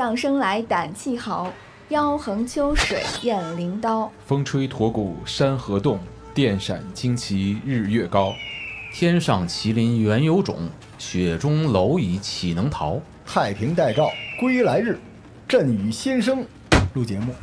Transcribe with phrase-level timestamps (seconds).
[0.00, 1.52] 将生来胆气豪，
[1.90, 4.10] 腰横秋水雁翎刀。
[4.24, 6.00] 风吹驼骨山河动，
[6.32, 8.32] 电闪旌旗日月高。
[8.94, 12.98] 天上麒麟原有种，雪中蝼蚁岂能逃？
[13.26, 14.08] 太平待诏
[14.40, 14.98] 归来日，
[15.46, 16.42] 朕与先生
[16.94, 17.34] 录节目。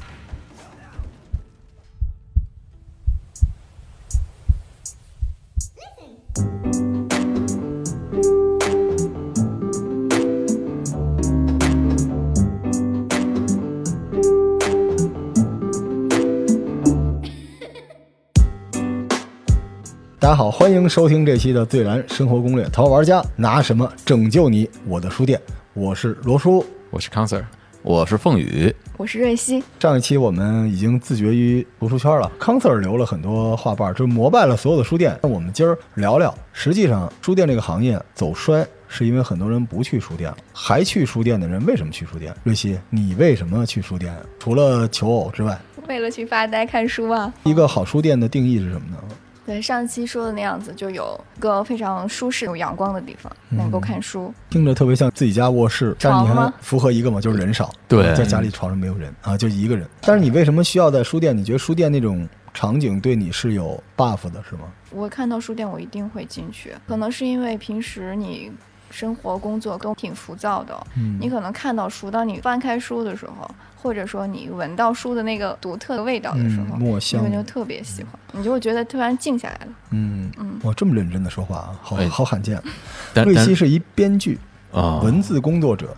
[20.28, 24.70] 大家好，欢迎收听这期的《最燃生活攻略》，淘宝玩家拿什么拯救你？
[24.86, 25.40] 我的书店，
[25.74, 26.66] 我是罗叔。
[26.90, 27.46] 我是康 Sir，
[27.82, 29.64] 我是凤宇，我是瑞希。
[29.80, 35.18] 上一期我们已经自绝于读书圈了，康 Sir 留了很多话瓣，就膜拜了所有的书店。
[35.24, 42.36] 那我们今儿聊聊，实际上书店这个行业走衰，是因为很多人不去书店了，还去书店的人为什么去书店？
[42.44, 44.14] 瑞希，你为什么去书店？
[44.40, 47.34] 除了求偶之外，为了去发呆看书啊。
[47.46, 48.98] 一个好书店的定义是什么呢？
[49.48, 54.34] 对，上期说的那样子，就有个非常舒适、有阳光的地方，能够看书。
[54.50, 57.74] 听着特别像自己家卧室，但是你还床吗符合一个嘛，就是人少。
[57.88, 59.88] 对在家里床上没有人啊，就一个人。
[60.02, 61.36] 但是你为什么需要在书店？
[61.36, 64.64] 你觉得书店那种场景对你是有 buff 的，是吗？
[64.92, 66.74] 我看到书店，我一定会进去。
[66.86, 68.52] 可能是因为平时你
[68.98, 71.20] 生活工作都挺浮躁的，嗯。
[71.22, 77.24] 你可能看到书，当你翻开书的时候，或者说你闻到书的那个独特的味道的时候，嗯墨香。
[77.30, 79.68] 你就特别喜欢，你就会觉得突然静下来了。
[79.92, 80.60] 嗯嗯。
[80.64, 82.10] 哇，这么认真的说话啊，好哎。
[82.10, 82.60] 好罕见。
[83.14, 84.40] 瑞希是一编剧，
[84.72, 85.96] 啊，文字工作者，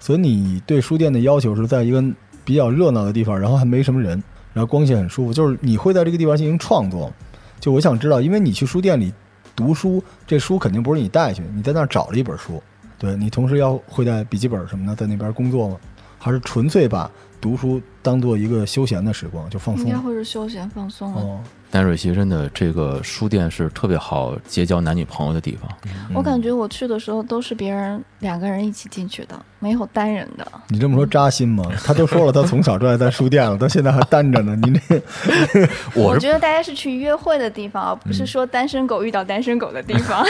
[0.00, 2.02] 所以你对书店的要求是在一个
[2.44, 4.20] 比较热闹的地方，然后还没什么人，
[4.52, 7.12] 然后光线很舒服，就是你会在这个地方进行创作。
[7.60, 9.14] 就我想知道，因为你去书店里
[9.56, 12.62] 读书，这书肯定不是你带去，你在那儿找了一本书，
[12.98, 15.76] 对你同时要会带笔记本什么的在那边工作吗？
[16.18, 19.98] 还是纯粹把读书当做一个休闲的时光，就放松应该？
[19.98, 21.20] 会是休闲放松了。
[21.20, 21.40] 哦，
[21.74, 25.68] 但瑞希真的这个书店是特别好结交男女朋友的地方。
[26.14, 30.46] 我感觉我去的时候都是别人两个人一起进去的，没有单人的。
[30.68, 31.64] 你这么说扎心吗？
[31.84, 34.56] 他都说了，他从小就爱在书店了，到现在还单着呢。
[34.62, 35.02] 你这
[36.00, 40.24] 我觉得大家是去约会的地方，而不是说单身狗遇到单身狗的地方。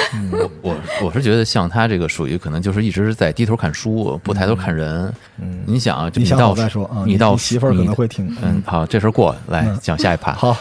[0.62, 5.12] 我我是觉得像他这个属于可能就是一直在低头看书，不抬头看人。
[5.38, 7.04] 嗯你想啊，就你到好再说啊。
[7.06, 8.34] 你到你媳妇儿可能会听。
[8.43, 10.33] 嗯，好，这事儿过，来嗯讲下一趴。
[10.33, 10.56] 好，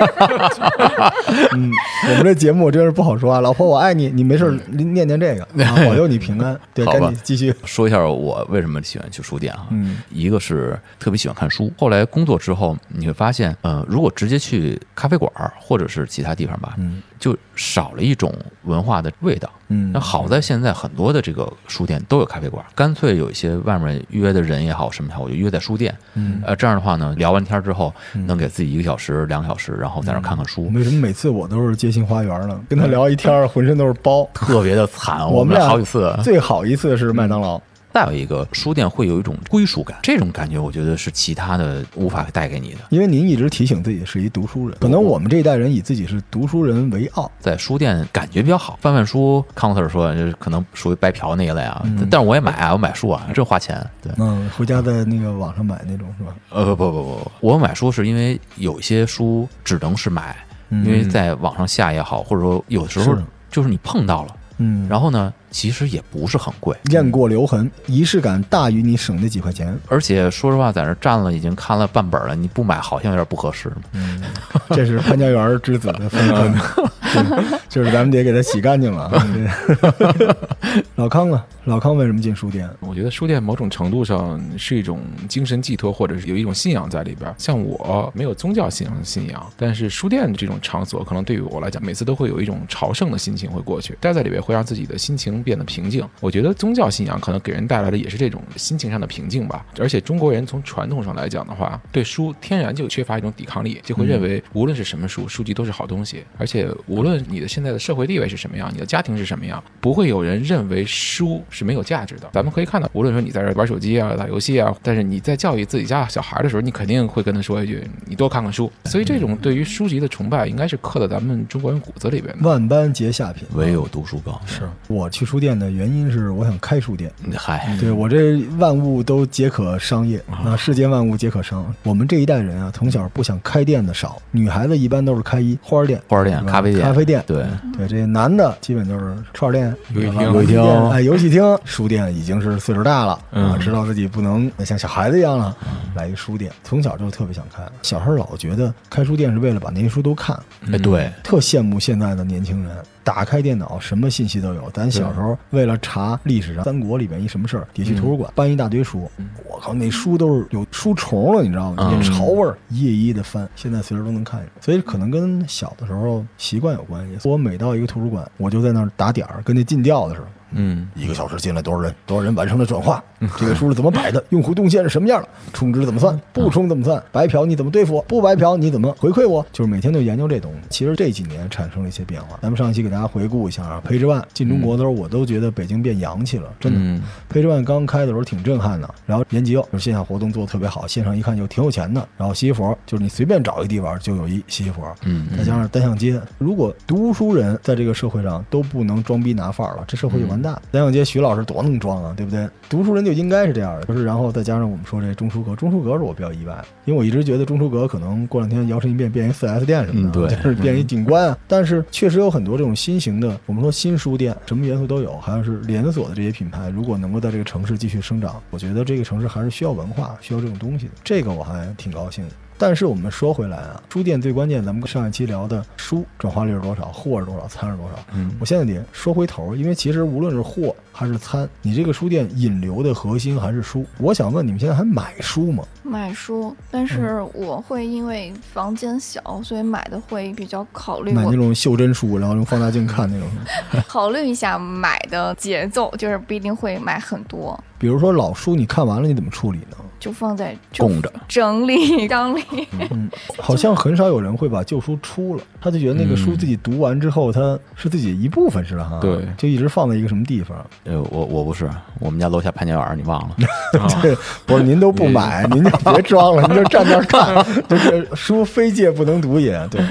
[1.54, 1.70] 嗯，
[2.08, 3.40] 我们这节目真是不好说啊。
[3.40, 6.58] 老婆，我爱你，你没事儿念念这个，啊 保佑你平安。
[6.74, 7.54] 对，赶紧继续。
[7.64, 9.66] 说一下我为什么喜欢去书店啊？
[9.70, 19.48] 嗯一个是特别喜欢看书，后来工作之后你会发现，呃，如果直接去咖啡馆儿或者是其他地方吧，嗯就少了一种文化的味道。
[19.72, 25.96] 嗯那好在现在很多的这个书店都有咖啡馆，干脆有一些外面约的人也好，什么也好，我就约在书店。
[26.14, 27.94] 嗯，呃，这样的话呢，聊完天之后，
[28.26, 32.60] 能给自己一个小时、两个小时，然后在那看看书，为什么每次我都是街心花园呢？
[32.68, 34.28] 跟他聊一天儿，浑身都是包。
[34.34, 35.20] 特别的惨。
[35.30, 36.12] 我们俩们好几次。
[36.24, 37.60] 最好一次是麦当劳。
[37.92, 42.78] 再有一个，书店会有一种归属感，这种感觉我觉得是其他的无法带给你的。
[42.90, 47.30] 因为您一直提醒自己是一读书人，可能我们这一代人以自己是读书人为傲。
[47.40, 53.84] 在书店感觉比较好，翻翻书，康 Sir 说就是可能属于白嫖那一类啊，嗯但是我也买啊，我买书啊，这花钱。
[54.02, 56.34] 对，嗯，回家在那个网上买那种是吧？
[56.50, 60.36] 呃不不不不，我买书是因为有一些书只能是买，
[60.68, 63.16] 嗯因为在网上下也好，或者说有时候
[63.50, 69.76] 就是你碰到了，嗯，然后呢，其实也不是很贵，雁过留痕，仪式感大于你省那几块钱。
[69.88, 73.70] 而且说实话，在那站了已经看了半本了，你不买好像有点不合适。
[73.92, 74.22] 嗯，
[74.70, 79.10] 这是潘家园之子的风格，对 就是咱们得给他洗干净了
[80.96, 81.42] 老康呢？
[81.64, 82.68] 老康为什么进书店？
[82.80, 87.32] 我觉得书店某种程度上是一种精神寄托，或者是有一种信仰在里边。
[87.36, 96.06] 像我没有宗教信仰信仰，但是书店这种场所，可能对于我来讲，每次都会有一种朝圣的心情会过去，待在里边会让自己的心情变得平静。
[96.20, 99.64] 我觉得宗教信仰可能给人带来的也是这种心情上的平静吧。
[99.78, 106.24] 而且中国人从传统上来讲的话，对书天然就缺乏一种抵抗力，就会认为无论是什么书，书籍都是好东西。
[106.38, 112.28] 而且无论你的现在的社会地位是什么样，你的家庭是什么样，不会有人认为书是没有价值的。
[112.32, 122.48] 咱们可以看到，无论说你在这玩手机啊、打游戏啊，但是你在教育自己家小孩的时候，你肯定会跟他说一句：“你多看看书。”所以这种对于书籍的崇拜，应该是刻在咱们中国人骨子里边的。
[122.48, 124.40] 万般皆下品，唯有读书高。
[124.46, 127.08] 是我去书店的原因是我想开书店。
[127.36, 131.72] 嗨，对我这万物都皆可商业啊，世间万物皆可商。
[131.84, 137.22] 我们这一代人啊，从小不想开店的少，女孩子一般都是开一花店、花店、咖啡店咖啡店。
[137.28, 137.46] 对，
[137.76, 145.56] 对，这男的基本就是串店、游戏厅游戏厅，哎，游戏厅、书店已经是岁数大了啊，嗯知道自己不能像小孩子一样了，
[145.94, 146.50] 来一书店。
[146.64, 150.36] 从小就特别想开，小时候老觉得开书店是为了把那些书都看，
[150.72, 154.70] 哎对，特羡慕现在的年轻人，打开电脑什么信息都有。
[154.72, 159.10] 咱小时候为了查历史上三国里边一什么事儿，得去图书馆搬一大堆书。
[159.44, 161.88] 我靠，那书都是有书虫了，你知道吗？
[161.90, 164.48] 嗯那潮味儿，一页一页的翻，现在随时都能看见。
[164.60, 167.28] 所以可能跟小的时候习惯有关系。
[167.28, 170.26] 我每到一个图书馆，我就在那儿打点儿，跟那进调的似的。
[170.52, 171.94] 嗯，一个小时进来多少人？
[172.06, 173.02] 多少人完成了转化？
[173.36, 174.22] 这个书是怎么摆的？
[174.30, 175.28] 用户动线是什么样的？
[175.52, 176.18] 充值怎么算？
[176.32, 177.02] 不充怎么算？
[177.12, 178.02] 白嫖你怎么对付我？
[178.02, 179.44] 不白嫖你怎么回馈我？
[179.52, 180.58] 就是每天都研究这东西。
[180.70, 182.38] 其实这几年产生了一些变化。
[182.40, 186.78] 咱们上一期给大家回顾一下啊，Page One 进中国的时候，我都觉得北京变洋气了，真的。
[186.80, 187.02] 嗯
[187.32, 192.06] Page One 刚开的时候挺震撼的，然后延吉就是线下活动做的特别好，线上一看就挺有钱的。
[192.16, 200.60] 然后西西弗就是你随便找一个地方就有一西西弗，嗯再加上单向街，如果读书人在这个社会上都不能装逼拿范儿了，这社会就完蛋。
[200.70, 202.48] 单向街徐老师多能装啊，对不对？
[202.68, 211.38] 读书人就应该是这样的，就是然后再加上我们说这中书阁，中书阁是我比较意外，因为我一直觉得中书阁可能过两天摇身一变变一四 S 店什么的，嗯对就是变一景观啊。
[211.48, 222.34] 但是确实有很多这种新型的，我们说新书店，什么元素都有，还有是连锁的这些品牌，如果能够在这个城市继续生长，我觉得这个城市还是需要文化，需要这种东西的，这个我还挺高兴的。
[222.60, 227.92] 但是我们说回来啊，书店最关键，咱们上一期聊的书转化率是多少，货是多少，餐是多少。
[228.12, 233.86] 嗯我现在得说回头，因为其实无论是货还是餐，你这个书店引流的核心还是书。
[233.96, 235.64] 我想问，你们现在还买书吗？
[235.82, 243.26] 买书，但是我会因为房间小，所以买的会比较考虑买那种袖珍书，然后用放大镜看那种。
[243.88, 249.76] 考虑一下买的节奏，就是不一定会买很多，比如说老书，你看完了你怎么处理呢？
[249.98, 252.42] 就放在供着，整理整理。
[252.90, 258.98] 嗯， 好像很少有人会把旧书出了，他就觉得那个书自己读完之后，它是自己一部分似的哈。
[259.00, 260.56] 对就一直放在一个什么地方。
[260.84, 263.36] 呃，我我不是，我们家楼下潘家园儿，你忘了？
[264.02, 264.14] 对，
[264.46, 267.34] 不是您都不买，您就别装了，您就站那儿看，
[267.68, 269.66] 就是书非借不能读也。
[269.70, 269.82] 对，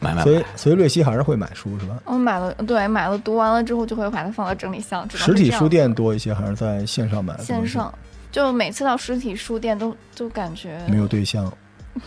[0.00, 1.96] 买买所以，所以瑞希还是会买书是吧？
[2.04, 5.08] 我买了，对，买了读完了之后就会把它放到整理箱。
[5.10, 7.36] 实体书店多一些，还是在线上买？
[7.38, 7.92] 线上，
[8.30, 11.44] 就每次到实体书店都就感觉没有对象，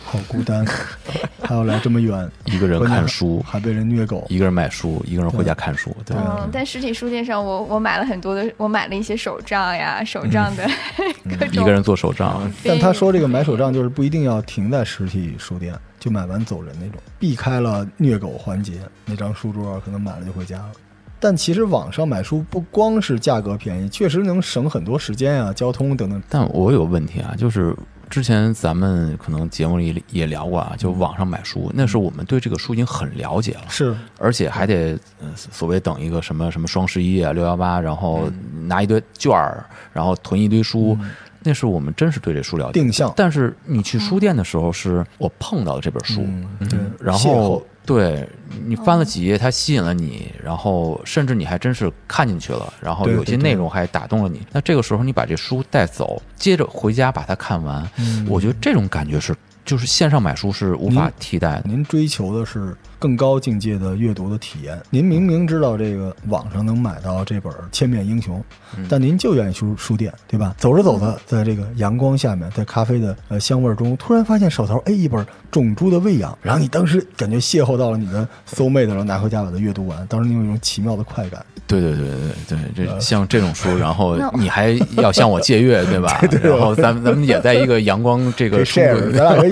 [0.04, 0.64] 好孤单，
[1.42, 4.24] 还要来这么远，一个人看书，还被人虐狗。
[4.30, 10.66] 一个人买书，一个人回家看书，对，嗯，在实体书店上我，我买了很多的，我买了一些手账呀，手账的
[11.38, 11.62] 各种。
[11.62, 18.80] 一个人做手账，但他说这个买手账就是不一定要停在实体书店，就买完走人那种，避开了虐狗环节。
[19.06, 20.72] 那张书桌可能买了就回家了。
[21.20, 26.20] 但其实网上买书不光是价格便宜，确实能省很多时间啊、交通等等。
[26.28, 27.72] 但我有问题啊，就是
[28.12, 38.30] 之前咱们可能节目里也聊过啊，就网上买书，那时候我们对这个书已经很了解了，是，而且还得呃所谓等一个什么什么双十一啊、六幺八，然后
[38.66, 39.64] 拿一堆券儿，
[39.94, 40.94] 然后囤一堆书，
[41.42, 42.72] 那是我们真是对这书了解。
[42.74, 43.10] 定向。
[43.16, 46.20] 但是你去书店的时候，是我碰到的这本书，
[46.60, 48.28] 嗯，对，然后对
[48.64, 54.40] 你翻了几页，它吸引了你，然后甚至你还真是看进去了，然后有些内容还打动了你。
[54.52, 58.26] 那这个时候你把这书带走，接着回家把它看完，嗯。
[58.28, 59.34] 我觉得这种感觉是
[59.64, 61.64] 就是线上买书是无法替代的。
[61.66, 64.80] 您追求的是更高境界的阅读的体验。
[64.90, 68.42] 您明明知道这个网上能买到这本《千面英雄》，
[68.88, 70.54] 但您就愿意去书店，对吧？
[70.58, 81.44] 走着走着，在这个阳光下面，在咖啡的呃香味中，突然发现手头哎一本《种猪的喂养》，然后你当时感觉邂逅到了你的 soul mate，然后拿回家把它阅读完，当时你有一种奇妙的快感。
[81.66, 82.06] 对对对
[82.48, 86.20] 对对，呃这像这种书，然后你还要向我借阅，对吧？
[86.42, 88.64] 然后咱们咱们也在一个阳光这个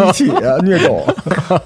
[0.09, 1.07] 一起啊虐狗。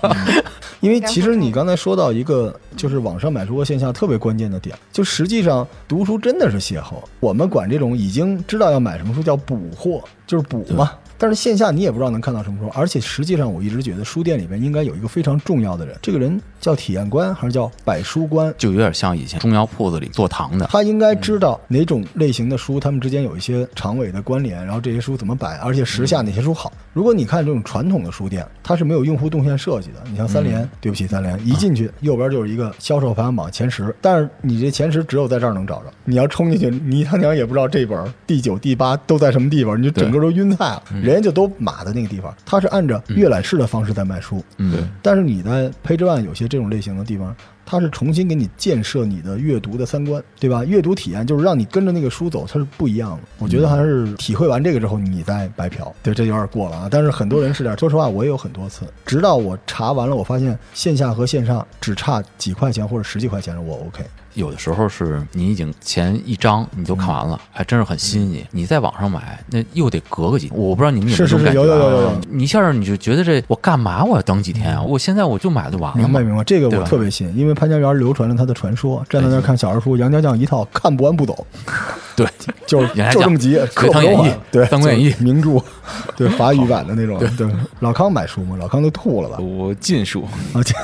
[0.81, 6.97] 因为其实你刚才说到一个，就是网上买书和线下特别关键的点，就实际上读书真的是邂逅。
[7.21, 10.93] 我们管这种已经知道要买什么书叫补货，就是补嘛。
[11.17, 18.53] 但是线下你也不知道能看到什么书，而且实际上我一直觉得书店里面应该有一个非常重要的人，这个人叫体验官还是叫摆书官？
[18.57, 26.73] 就有点像以前中药铺子里做糖的，他应该知道哪种类型的书，他们之间有一些长尾的关联，然后这些书怎么摆，而且时下哪些书好。
[26.93, 30.03] 如果你看这种传统的书店，它是没有用户动线设计的。
[30.11, 35.93] 你像三联，对不起，三联一进去右边就是一个销售排行榜前十，但是你这前十只有在这儿能找着。
[36.05, 40.83] 你要冲进去，你他娘也不知道这本第九、第八都在什么地方，你就整个都晕菜了。
[40.93, 44.45] 人人家就都码在那个地方，他是按照阅览室的方式在卖书。
[44.59, 47.35] 嗯，但是你在 Page One 有些这种类型的地方，
[47.67, 50.65] 它是重新给你建设你的阅读的三观，对吧？
[50.65, 53.23] 阅读体验就是让你跟着那个书走，它是不一样的。
[53.39, 55.93] 我觉得还是体会完这个之后，你再白嫖。
[56.01, 56.89] 对，这有点过了啊。
[56.89, 64.05] 但是很多人是这样，说实话，我也有很多次，直到我查完了，我发现线下和线上只差几块钱或者十几块钱，我 OK。
[64.35, 71.79] 有的时候是你已经前一章你就看完了，还真是很吸引你，你在网上买那又得隔个几，我不知道你们有没有是是是这种感觉啊？
[71.79, 74.83] 有有有有有你一下你就觉得这我干嘛我要等几天啊？
[74.83, 75.99] 我现在我就买就完了。
[75.99, 81.47] 明白明白，这个我特别信，因为潘家园流传了他的传说，站在那看小人书，杨家将一套看不完不走，
[82.17, 82.27] 对，
[82.67, 85.63] 就是就这么急，刻不汤演义对，三国演义名著，
[86.17, 87.49] 对法语版的那种，对。
[87.81, 88.57] 老康买书吗？
[88.59, 89.39] 老康都吐了吧？
[89.39, 90.75] 我禁书，啊，这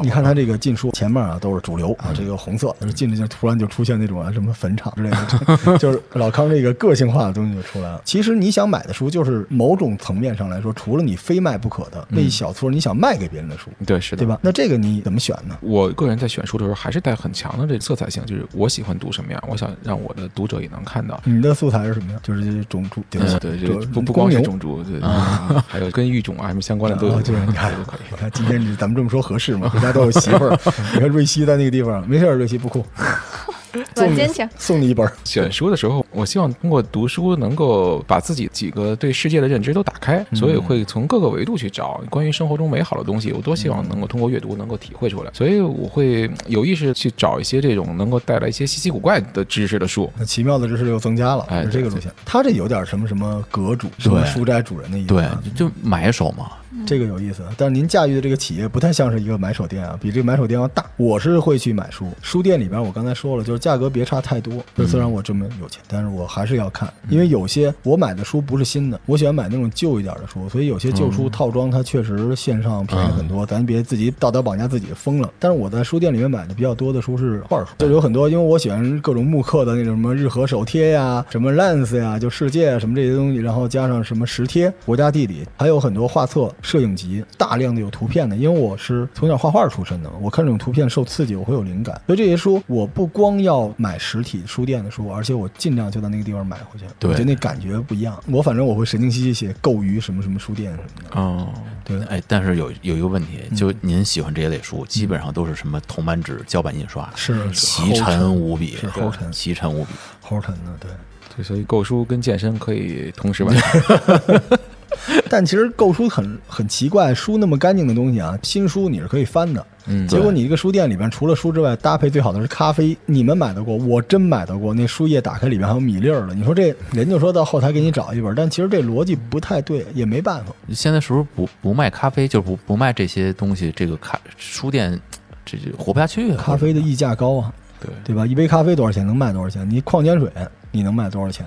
[0.00, 8.00] 你看他这个禁书前面啊都是主流啊，这个红色，进去就突然就出现那种啊什么坟场之类的， 就是老康这个个性化的东西就出来了。
[8.04, 14.26] 其实你想买的书，就是某种层面上来说，除了你非卖不可的那一小撮你想卖给别人的书，对，是的，对？
[14.26, 14.38] 吧？
[14.42, 15.56] 那这个你怎么选呢？
[15.60, 21.20] 我个人在选书的时候，还是带很强的这个色彩性，就是我喜欢读什么样，我想让我的读者也能看到。
[21.24, 22.18] 你的素材是什么呀？
[22.22, 28.00] 就是这些种猪，对嗯，对，这不不光是种猪，对，嗯 还有跟育种啊什么相关的都有，是你看都可以。
[28.10, 29.68] 你看今天你咱们这么说合适吗？
[29.68, 30.58] 回家都有媳妇儿，
[30.94, 32.84] 你看瑞希在那个地方，没事儿，瑞希不哭，
[33.94, 35.08] 送你坚强送你一本。
[35.24, 43.32] 选书的时候，我希望通过读书能够把自己几个对世界的认知都打开，所以会从各个维度去找关于生活中美好的东西。
[43.32, 50.10] 我多希望能够通过阅读能够体会出来，所以我会有意识去找一些这种能够带来一些稀奇古怪的知识的书。
[50.18, 52.10] 那奇妙的知识又增加了，哎是这个路线。
[52.24, 56.52] 他这有点什么什么阁主、什么书斋主人的意思对啊，，就买手嘛。
[56.86, 57.42] 这个有意思。
[57.56, 60.84] 但是您驾驭的这个企业不太像是一个买手店啊，比这个买手店要大。
[60.96, 64.52] 我是会去买书，书店里边我刚才说了，就是价格别差太多。
[64.76, 75.30] 就虽然我这么有钱，但是我还是要看，因为有些我买的书不是新的，我喜欢买那种旧一点的书，所以有些旧书套装它确实线上便宜很多，咱别自己道德绑架自己疯了。
[75.38, 88.36] 但是我在书店里面买的比较多的书是画书，就有很多，因为我喜欢各种木刻的那种什么日和手贴呀、什么 Lens 呀，就世界啊什么这些东西，然后加上什么石贴、国家地理，还有很多画册、摄影集，大量的有图片的。
[88.36, 92.00] 因为我是从小画画出身的，我看这种图片受刺激，我会有灵感。
[92.06, 98.20] 所以这些书我不光要买实体书店的书，而且我尽量就在那个地方买回去，对我觉得那感觉不一样。
[98.26, 101.20] 我反正我会神经兮兮写购于什么什么书店什么的。
[101.20, 101.48] 哦，
[101.84, 109.90] 对，哎，但是有有一个问题，嗯就您喜欢这一类书，基本上都是什么铜版纸、胶版印刷，是奇沉无比，是齁沉奇沉无比。
[110.22, 110.90] 齁沉的，对。
[111.36, 114.40] 对，所以购书跟健身可以同时完成。
[115.28, 119.64] 但其实购书很很奇怪，书那么干净的东西啊，新书你是可以翻的。
[119.86, 122.96] 嗯，结果你一个书店里边除了书之外，搭配最好的是咖啡。
[123.06, 123.74] 你们买到过？
[123.76, 124.74] 我真买到过。
[124.74, 126.34] 那书页打开里边还有米粒儿了。
[126.34, 130.52] 你说这人就说到后台给你找一本，但其实这逻辑不太对，也没办法。
[130.72, 133.72] 现在是不是不不卖咖啡，就不不卖这些东西？
[133.74, 134.98] 这个咖书店
[135.44, 136.36] 这就活不下去啊！
[136.38, 138.26] 咖啡的溢价高啊，对，对吧？
[138.26, 139.06] 一杯咖啡多少钱？
[139.06, 139.68] 能卖多少钱？
[139.68, 140.30] 你矿泉水
[140.70, 141.46] 你能卖多少钱？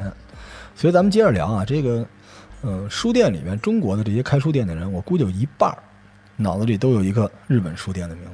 [0.76, 2.04] 所以咱们接着聊啊，这个
[2.62, 5.78] 呃，书店里面中国的这些开书店的人，我估计有一半儿
[6.38, 8.32] 脑子里都有一个日本书店的名字。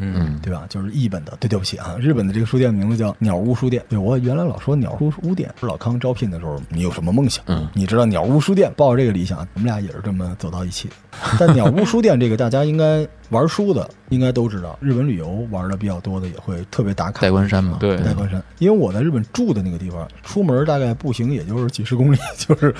[0.00, 0.64] 嗯，对吧？
[0.68, 3.82] 就是译本的，对，对不起啊，日本的这个书店名字叫鸟屋书店。
[3.88, 7.44] 对我原来老说鸟屋书店，老康招聘的时候，你有什么梦想？
[7.48, 10.94] 嗯，你知道鸟屋书店抱着这个理想，我们俩也是这么走到一起的。
[11.36, 17.22] 但鸟屋书店这个，大家应该玩书的应该都知道，日本旅游玩的比较多的也会特别打卡。
[17.22, 22.72] 代官山嘛，对代官山，因为我在日本住的那个地方，出门大概步行也就是几十公里， 就是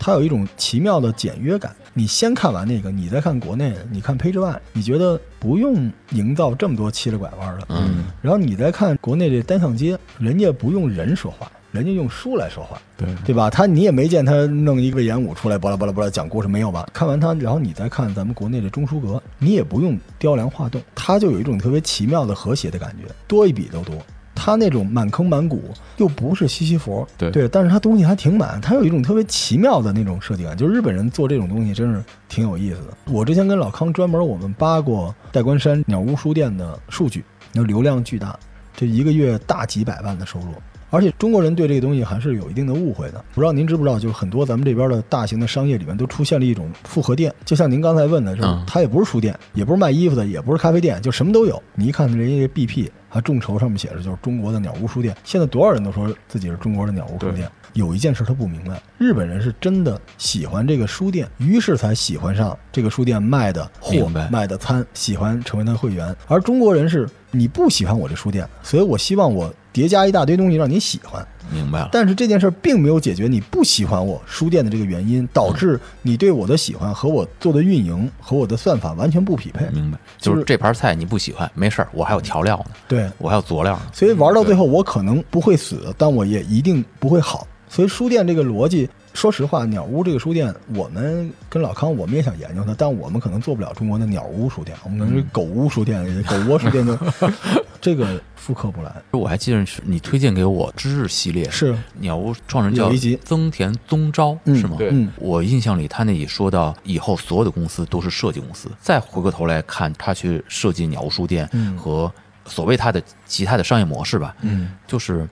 [0.00, 1.76] 它有一种奇妙的简约感。
[1.92, 13.50] 你先看完那个，你再看国内，你看 Page One，你觉得不用营造这么多七了拐弯的，嗯，然后你再看国内这单向街，人家不用人说话，人家用书来说话，对，对吧？
[13.50, 16.88] 他你也没见他弄一个演武出来，巴拉巴拉巴拉讲故事没有吧？
[16.92, 23.96] 看完他，然后你再看咱们国内的中书阁，你也不用雕梁画栋，他就有一种特别奇妙的和谐的感觉，多一笔都多。
[24.42, 25.62] 它那种满坑满谷，
[25.98, 30.56] 又不是西西弗，对对，但是它东西还挺满，它有一种特别奇妙的那种设计感。
[30.56, 33.12] 就是日本人做这种东西真是挺有意思的。
[33.12, 38.34] 我之前跟老康专门我们扒过代官山鸟屋书店的数据，那流量巨大，
[38.74, 40.54] 这一个月大几百万的收入。
[40.90, 43.24] 而且中国人对这个东西还是有一定的误会的。
[43.34, 51.62] 不知道您知不知道，就是很多咱们这边的大型的商业里面都出现了一种复合店，就像您刚才问的，就是嗯它也不是书店，也不是卖衣服的，也不是咖啡店，就什么都有。
[51.74, 57.50] 你一看人家 BP 还众筹上面写着就是中国的鸟屋书店，现在多少人都说自己是中国的鸟屋书店。
[57.74, 66.12] 有一件事他不明白，日本人是真的喜欢这个书店，于是才喜欢上这个书店卖的货、卖的餐，喜欢成为他的会员。
[66.26, 71.26] 而中国人是你不喜欢我这书店，所以我希望我叠加一大堆东西让你喜欢。
[71.52, 71.88] 明白了。
[71.90, 79.66] 但是这件事儿并没有解决你不喜欢我书店的这个原因，导致你对我的喜欢和我做的运营和我的算法完全不匹配。
[79.72, 83.82] 明白，就就是是这盘菜你不喜欢，没事儿，我还有调料呢，对，我还有佐料呢。
[83.92, 87.46] 所以玩到最后，我可能不会死，但我也一定不会好。
[87.68, 96.96] 所以书店这个逻辑，说实话，鸟屋这个书店，我们跟老康我们也想研究它，但我们可能做不了中国的鸟屋书店，我们可能是狗屋书店、狗窝书店就
[97.80, 98.94] 这个复刻不来。
[99.10, 102.90] 我还记得是你推荐给我知日系列，是鸟屋创始人叫
[103.24, 104.76] 增田宗昭，嗯是吗？
[104.78, 112.10] 对嗯我印象里，他那里说到以后所有的公司都是设计公司，再回过头来看他去设计鸟屋书店嗯和
[112.46, 115.28] 所谓他的其他的商业模式吧，嗯就是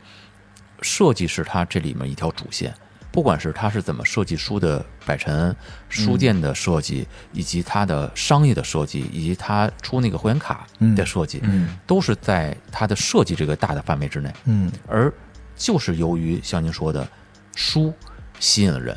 [0.83, 2.75] 设计是他这里面一条主线。
[3.11, 5.55] 不管是他是怎么设计书的摆陈、
[5.89, 11.77] 书店的设计，以及他的商业的设计，以及他出那个会员卡的设计，嗯。
[11.87, 14.33] 都是在他的设计这个大的范围之内。
[14.45, 14.71] 嗯。
[14.87, 15.13] 而
[15.57, 17.09] 就是由于像您说的，
[17.57, 17.93] 书
[18.39, 18.97] 吸引了人，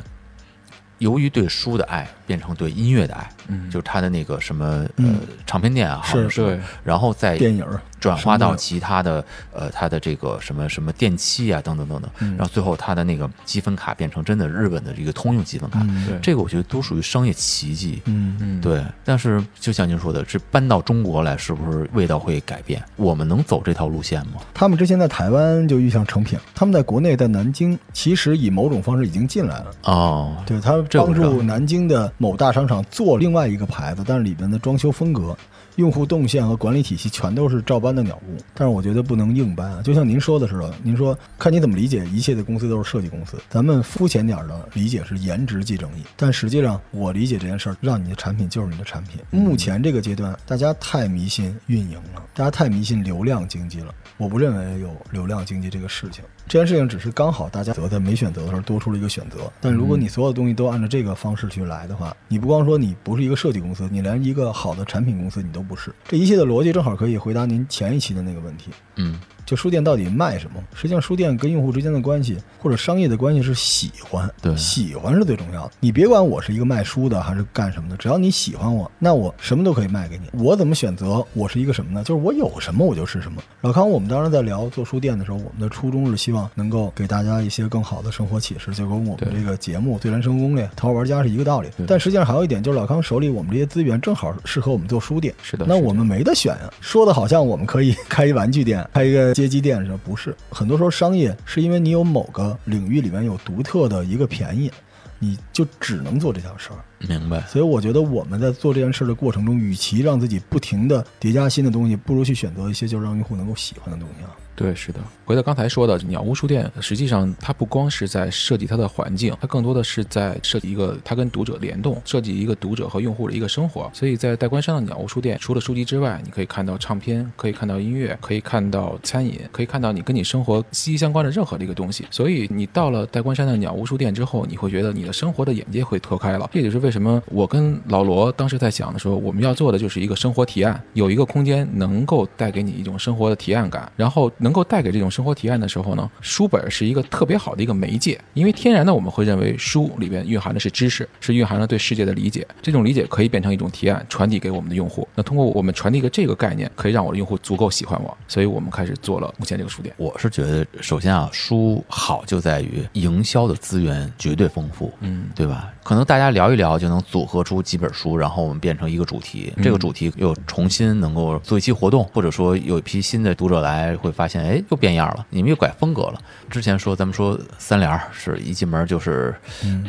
[0.98, 3.68] 由于对书的爱变成对音乐的爱，嗯。
[3.70, 5.20] 就是他的那个什么呃嗯。
[5.46, 6.58] 唱片店啊，好像是。
[6.82, 7.62] 然后再电影
[8.00, 12.30] 转化到其他的呃他的这个什么什么电器啊等等等等，嗯。
[12.36, 15.86] 然后最后他的那个积分卡变成真的日本的一个通用积分卡，
[16.22, 18.00] 这个我觉得都属于商业奇迹。
[18.06, 18.36] 嗯。
[18.40, 22.82] 嗯，对，但是就像您说的，这搬到中国来，是不是味道会改变？
[22.96, 24.40] 我们能走这条路线吗？
[24.54, 29.70] 他们之前在台湾就遇上成品，他们在国内在南京其实以某种方式已经进来了。
[29.82, 35.36] 哦，对他帮助南京的某大商场做另外一个牌子，但是里边的装修风格、
[35.74, 38.36] 用户动线和管理体系全都是照搬的鸟屋。
[38.54, 43.36] 但是我觉得不能硬搬啊，就像您说的似的，您说看你怎么理解，一切的公司都是设计公司。
[43.50, 49.20] 咱们肤浅点的理解是颜值即正义，但实际上我理解这件事儿，让你的产品就是你的产品。
[49.32, 53.92] 目前这个阶段，大家太迷信运营了，大家太迷信流量经济了。
[54.16, 59.50] 我不认为有流量经济这个事情，这件事情只是刚好大家择在没选择的时候多出了一个选择。
[59.60, 65.94] 但如果你所有东西都按照这个方式去来的话，你不光说你不是一个设计公司，你连一个好的产品公司你都不是。
[66.06, 68.70] 这一切的逻辑正好可以回答您前一期的那个问题。
[68.96, 70.62] 嗯，就书店到底卖什么？
[70.74, 75.72] 实际上，书店跟用户之间的关系或者商业的关系是喜欢，对喜欢是最重要的。
[75.80, 80.28] 你别管我是一个卖书的还是干什么的，只要你喜欢我，那我什么都可以卖给你。
[80.42, 81.24] 我怎么选择？
[81.34, 82.04] 我是一个什么呢？
[82.04, 83.42] 就是我有什么我就是什么。
[83.60, 91.68] 老康，我们当时在聊做书店的时候，我们的初衷是希望能够给大家一些更好的生活启示，就跟我们这个节目《最燃生活攻略》《淘宝玩家》是一个道理。
[91.86, 95.34] 但实际上还有一点，就是老康手里我们这些资源正好适合我们做书店。
[95.42, 100.34] 是的，是的那我们没得选呀、说的好像我们可以 开一玩具店、开一个街机店是，不是。
[100.50, 104.70] 很多时候商业是因为你有某个领域里面有独特的一个便宜，
[105.18, 106.78] 你就只能做这条事儿。
[106.98, 107.40] 明白。
[107.46, 114.30] 所以我觉得我们在做这件事的过程中，与其让自己不停的叠加新的东西，不如去选择一些就是让用户能够喜欢的东西啊。
[114.54, 115.00] 对，是的。
[115.24, 123.90] 回到刚才说的鸟屋书店，实际上它不光是在设计它的环境，它更多的是在设计一个它跟读者联动，设计一个读者和用户的一个生活。
[123.94, 132.04] 所以在代官山的鸟屋书店，除了书籍之外，你可以看到唱片，可以看到音乐，可以看到餐饮，可以看到你跟你生活息息相关的任何的一个东西。
[132.10, 136.50] 所以你到了代官山的鸟屋书店之后，你会觉得你的生活的眼界会拓开了。
[136.52, 155.06] 这就是为什么我跟老罗当时在想的时候，我们要做的就是一个生活提案，有一个空间能够带给你一种生活的提案感，然后能够带给这种生活提案的时候呢，书本是一个特别好的一个媒介，因为天然的我们会认为书里边蕴含的是知识，是蕴含了对世界的理解，这种理解可以变成一种提案，传递给我们的用户。
[155.14, 159.94] 那通过我们传递一个这个概念，可以让我的用户足够喜欢我，所以我们开始做了目前这个书店。
[159.96, 165.72] 我是觉得，首先啊，书好就在于营销的资源绝对丰富，嗯，对吧？
[165.82, 176.20] 可能大家聊一聊就能组合出几本书，然后我们变成一个主题，这个主题又重新能够做一期活动，或者说有一批新的读者来，会发现，哎，又变样了，你们又改风格了。
[176.48, 179.34] 之前说咱们说三联儿是一进门就是，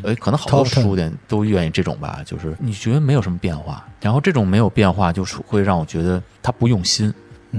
[0.03, 7.13] 哎，可能好多书店都愿意这种吧，就是你觉得没有什么变化，然后这种没有变化，就是会让我觉得他不用心。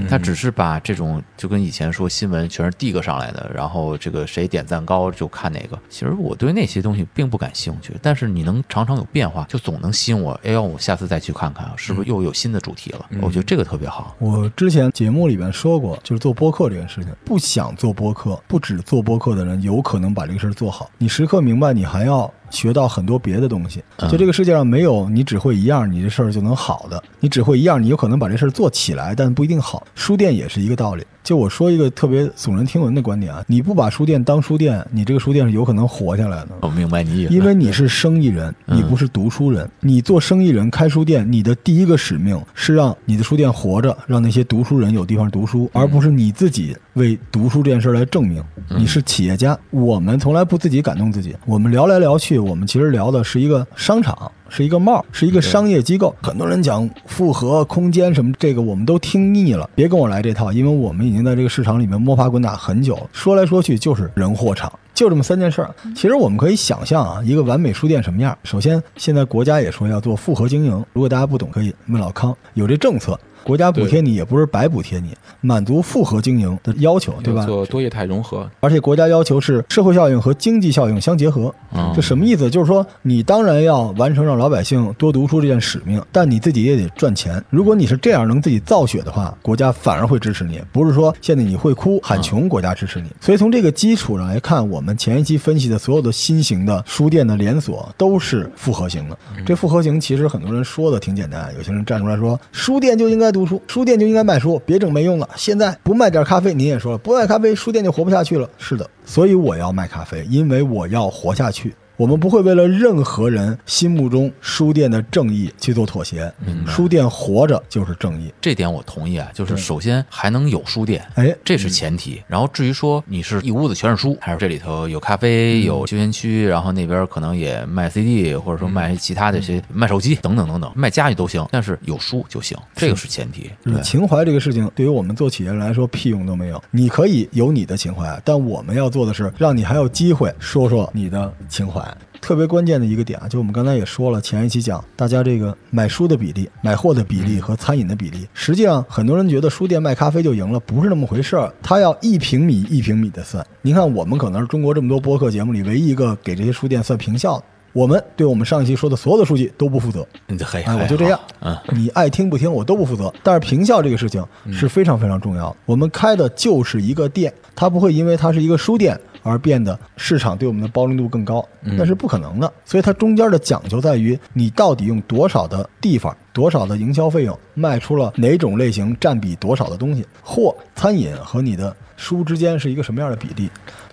[0.08, 5.78] 他只是把这种就跟以前说新闻全是递个上来的，然后这个谁点赞高就看哪个。
[5.88, 10.38] 其实我对那些东西并不感兴趣，但是你能常常有变化，就总能吸引我。
[10.44, 13.06] 哎呦，我下次再去看看，是不是又有新的主题了？
[13.22, 14.16] 我觉得这个特别好。
[14.18, 20.90] 我之前节目里边说过，就是做播客这件事情，不想做播客，不只做播客的人，有可能把这个事儿做好。
[20.98, 23.82] 你时刻明白，你还要学到很多别的东西。
[23.96, 27.02] 嗯就这个世界上没有你只会一样，你这事儿就能好的。
[27.20, 29.86] 你只会一样，你有可能把这事儿做起来，但不一定好。
[29.94, 31.04] 书店也是一个道理。
[31.24, 36.48] 就我说一个特别耸人听闻的观点啊，你不把书店当书店，你这个书店是有可能活下来的。
[36.60, 39.68] 我明白你意思，因为你是生意人，嗯你不是读书人。
[39.80, 48.44] 你做生意人开书店，你的第一个使命是让你的书店活着，让那些读书人有地方读书，而不是你自己为读书这件事来证明。
[48.76, 51.34] 你是企业家，我们从来不自己感动自己。
[51.46, 54.30] 我们聊来聊去，我们其实聊的是一个商场。
[54.56, 56.14] 是一个帽，是一个商业机构。
[56.22, 59.68] 很多人讲复合空间什么，这个我们都听腻了。
[59.74, 63.10] 别跟我来这套，因为我们已经在这个市场里面摸爬滚打很久了。
[63.12, 65.74] 说来说去就是人货场，就这么三件事儿。
[65.96, 68.38] 其实我们可以想象啊，一个完美书店什么样。
[68.44, 73.18] 首先，现在国家也说要做复合经营，如果大家不懂，可以问老康，有这政策。
[73.44, 77.44] 国家补贴你也不是白补贴你，满足复合经营的要求，对吧？
[77.46, 81.54] 做多业态融合，而且国家要求是社会效应和经济效应相结合。
[81.72, 82.48] 嗯这什么意思？
[82.50, 87.42] 就是说，你当然要完成让老百姓多读书这件使命，但你自己也得赚钱。
[87.50, 93.10] 如果你是这样能自己造血的话，国家反而会支持你，不是说现在你会哭喊穷，国家支持你。
[93.20, 99.18] 所以从这个基础上来看，我们前一期分析的所有的新型的书店的连锁都是复合型的。
[99.44, 105.28] 这复合型其实很多人说的挺简单，有些人站出来说，书店就应该读书，书店就应该卖书，别整没用了。
[105.34, 108.48] 现在不卖点咖啡，您也说了，不卖咖啡，书店就活不下去了。
[108.58, 111.74] 是的，所以我要卖咖啡，因为我要活下去。
[111.96, 116.32] 我们不会为了任何人心目中书店的正义去做妥协，
[116.66, 118.32] 书店活着就是正义。
[118.40, 122.20] 这点我同意啊，就是首先还能有书店，哎，这是前提。
[122.26, 133.48] 然后至于说你是一屋子全是书，还是这里头有咖啡、有休闲区，然后那边可能也卖 CD，或者说卖其他的一些卖手机等等等等，卖家具都行，但是有书就行，这个是前提。
[133.64, 136.60] 就是情怀这个事情，对于我们做企业人来说屁用都没有。
[136.72, 141.84] 你可以有你的情怀，但我们要做的是让你还有机会说说你的情怀。
[142.24, 151.52] 特别关键的一个点啊，就我们刚才也说了，前一期讲大家这个买书的比例、买货的比例和餐饮的比例，实际上很多人觉得书店卖咖啡就赢了，不是那么回事儿。
[151.62, 153.46] 他要一平米一平米的算。
[153.60, 157.44] 您看，我们可能是中国这么多播客节目里唯一一个给这些书店算平效的。
[157.74, 163.12] 我们对我们上一期说的所有的数据都不负责，你这嘿，哎，我就这样好，嗯，你爱听不听我都不负责。
[163.22, 165.56] 但是平效这个事情是非常非常重要的。
[165.66, 172.52] 我们开的就是一个店，它不会因为它是一个书店而变得市场对我们的包容度更高，那是不可能的。
[172.64, 183.48] 所以它中间的讲究在于你到底用多少的地方、多少的营销费用卖出了哪种类型占比多少的东西，或、餐饮和你的书之间是一个什么样的比例？